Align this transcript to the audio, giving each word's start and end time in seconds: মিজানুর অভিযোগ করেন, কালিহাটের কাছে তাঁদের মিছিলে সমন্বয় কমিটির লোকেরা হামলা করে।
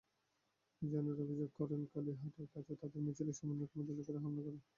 মিজানুর 0.81 1.17
অভিযোগ 1.25 1.49
করেন, 1.59 1.81
কালিহাটের 1.93 2.47
কাছে 2.53 2.73
তাঁদের 2.81 3.01
মিছিলে 3.05 3.31
সমন্বয় 3.39 3.69
কমিটির 3.71 3.97
লোকেরা 3.99 4.19
হামলা 4.23 4.41
করে। 4.45 4.59